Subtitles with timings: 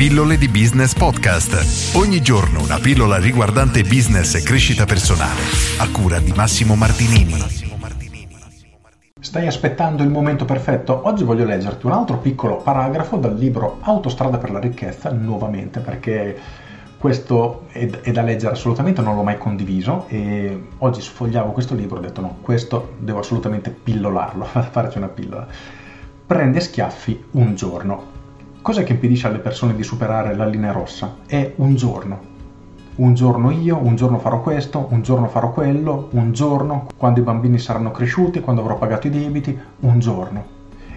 [0.00, 1.94] Pillole di Business Podcast.
[1.94, 5.42] Ogni giorno una pillola riguardante business e crescita personale.
[5.78, 7.34] A cura di Massimo Martinini.
[9.20, 11.02] Stai aspettando il momento perfetto?
[11.06, 16.34] Oggi voglio leggerti un altro piccolo paragrafo dal libro Autostrada per la ricchezza, nuovamente perché
[16.96, 21.96] questo è, è, da leggere assolutamente, non l'ho mai condiviso e oggi sfogliavo questo libro
[21.96, 25.46] e ho detto no, questo devo assolutamente pillolarlo, farci una pillola.
[26.26, 28.19] Prende schiaffi un giorno.
[28.62, 31.16] Cos'è che impedisce alle persone di superare la linea rossa?
[31.26, 32.20] È un giorno.
[32.96, 37.22] Un giorno io, un giorno farò questo, un giorno farò quello, un giorno, quando i
[37.22, 40.44] bambini saranno cresciuti, quando avrò pagato i debiti, un giorno.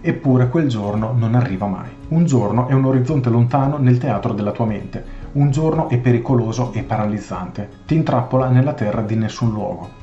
[0.00, 1.90] Eppure quel giorno non arriva mai.
[2.08, 5.04] Un giorno è un orizzonte lontano nel teatro della tua mente.
[5.34, 7.68] Un giorno è pericoloso e paralizzante.
[7.86, 10.01] Ti intrappola nella terra di nessun luogo.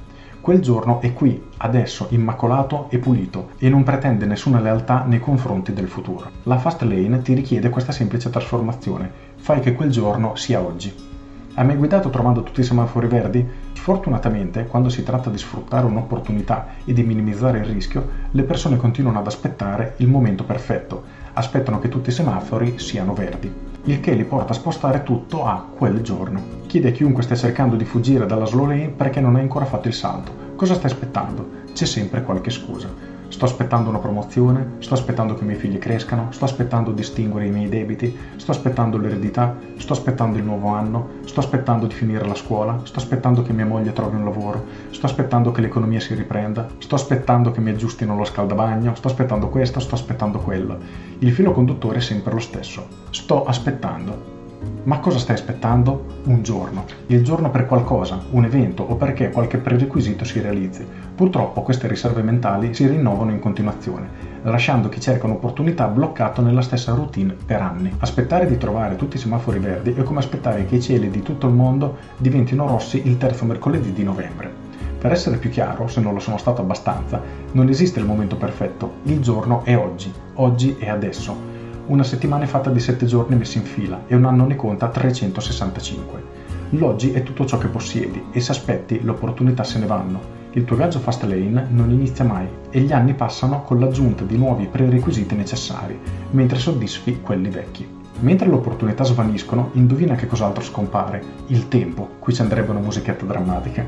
[0.49, 5.73] Quel giorno è qui, adesso, immacolato e pulito, e non pretende nessuna lealtà nei confronti
[5.73, 6.31] del futuro.
[6.45, 9.11] La fast lane ti richiede questa semplice trasformazione.
[9.35, 10.91] Fai che quel giorno sia oggi.
[11.53, 13.47] Hai mai guidato trovando tutti i semafori verdi?
[13.73, 19.19] Fortunatamente, quando si tratta di sfruttare un'opportunità e di minimizzare il rischio, le persone continuano
[19.19, 23.51] ad aspettare il momento perfetto, aspettano che tutti i semafori siano verdi,
[23.83, 26.41] il che li porta a spostare tutto a quel giorno.
[26.67, 29.87] Chiede a chiunque stia cercando di fuggire dalla slow lane perché non hai ancora fatto
[29.87, 30.48] il salto.
[30.59, 31.49] Cosa stai aspettando?
[31.71, 32.89] C'è sempre qualche scusa.
[33.29, 37.45] Sto aspettando una promozione, sto aspettando che i miei figli crescano, sto aspettando di estinguere
[37.45, 42.27] i miei debiti, sto aspettando l'eredità, sto aspettando il nuovo anno, sto aspettando di finire
[42.27, 46.13] la scuola, sto aspettando che mia moglie trovi un lavoro, sto aspettando che l'economia si
[46.13, 50.77] riprenda, sto aspettando che mi aggiustino lo scaldabagno, sto aspettando questo, sto aspettando quello.
[51.19, 52.85] Il filo conduttore è sempre lo stesso.
[53.11, 54.38] Sto aspettando.
[54.83, 56.21] Ma cosa stai aspettando?
[56.25, 56.85] Un giorno.
[57.07, 60.85] Il giorno per qualcosa, un evento o perché qualche prerequisito si realizzi.
[61.15, 64.09] Purtroppo queste riserve mentali si rinnovano in continuazione,
[64.43, 67.93] lasciando chi cerca un'opportunità bloccato nella stessa routine per anni.
[67.99, 71.47] Aspettare di trovare tutti i semafori verdi è come aspettare che i cieli di tutto
[71.47, 74.51] il mondo diventino rossi il terzo mercoledì di novembre.
[74.99, 77.21] Per essere più chiaro, se non lo sono stato abbastanza,
[77.53, 81.58] non esiste il momento perfetto, il giorno è oggi, oggi è adesso.
[81.89, 84.89] Una settimana è fatta di 7 giorni messi in fila e un anno ne conta
[84.89, 86.23] 365.
[86.73, 90.21] L'oggi è tutto ciò che possiedi e se aspetti le opportunità se ne vanno.
[90.51, 94.37] Il tuo viaggio fast lane non inizia mai e gli anni passano con l'aggiunta di
[94.37, 97.87] nuovi prerequisiti necessari, mentre soddisfi quelli vecchi.
[98.19, 101.23] Mentre le opportunità svaniscono, indovina che cos'altro scompare?
[101.47, 102.07] Il tempo.
[102.19, 103.83] Qui ci andrebbe una musichetta drammatica.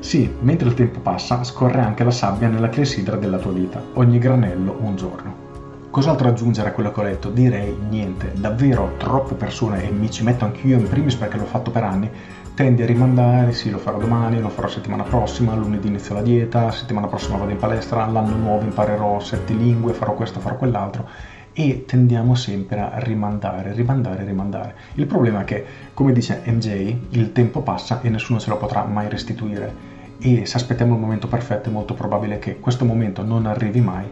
[0.00, 3.82] Sì, mentre il tempo passa, scorre anche la sabbia nella clessidra della tua vita.
[3.94, 5.45] Ogni granello un giorno.
[5.90, 7.30] Cos'altro aggiungere a quello che ho detto?
[7.30, 11.70] Direi niente, davvero troppe persone, e mi ci metto anch'io in primis perché l'ho fatto
[11.70, 12.10] per anni,
[12.54, 16.70] tendi a rimandare, sì lo farò domani, lo farò settimana prossima, lunedì inizio la dieta,
[16.70, 21.08] settimana prossima vado in palestra, l'anno nuovo imparerò sette lingue, farò questo, farò quell'altro
[21.54, 24.74] e tendiamo sempre a rimandare, rimandare, rimandare.
[24.94, 25.64] Il problema è che,
[25.94, 30.56] come dice MJ, il tempo passa e nessuno ce lo potrà mai restituire e se
[30.56, 34.04] aspettiamo il momento perfetto è molto probabile che questo momento non arrivi mai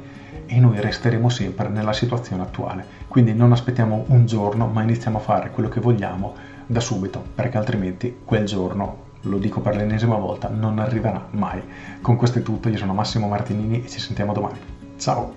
[0.55, 2.87] e noi resteremo sempre nella situazione attuale.
[3.09, 6.35] Quindi non aspettiamo un giorno, ma iniziamo a fare quello che vogliamo
[6.67, 11.61] da subito, perché altrimenti quel giorno, lo dico per l'ennesima volta, non arriverà mai.
[12.01, 14.59] Con questo è tutto, io sono Massimo Martinini e ci sentiamo domani.
[14.97, 15.35] Ciao!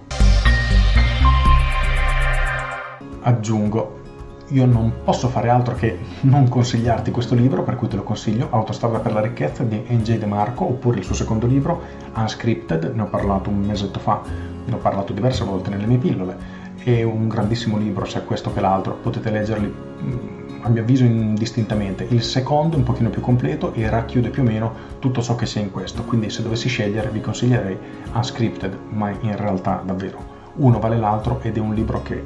[3.21, 4.05] Aggiungo
[4.51, 8.47] io non posso fare altro che non consigliarti questo libro, per cui te lo consiglio,
[8.51, 10.19] Autostrada per la ricchezza di N.J.
[10.19, 11.81] De Marco, oppure il suo secondo libro,
[12.15, 14.21] Unscripted, ne ho parlato un mesetto fa,
[14.69, 18.61] ne ho parlato diverse volte nelle mie pillole, è un grandissimo libro, sia questo che
[18.61, 22.05] l'altro, potete leggerli mm, a mio avviso indistintamente.
[22.09, 25.45] Il secondo è un pochino più completo e racchiude più o meno tutto ciò che
[25.45, 27.77] c'è in questo, quindi se dovessi scegliere vi consiglierei
[28.13, 32.23] Unscripted, ma in realtà davvero uno vale l'altro ed è un libro che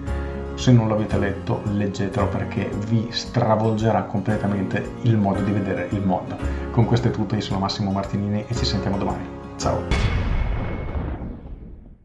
[0.55, 6.37] se non l'avete letto, leggetelo perché vi stravolgerà completamente il modo di vedere il mondo.
[6.71, 9.25] Con questo è tutto, io sono Massimo Martinini e ci sentiamo domani.
[9.57, 10.30] Ciao!